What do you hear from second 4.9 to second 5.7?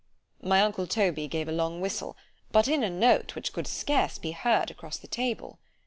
the table.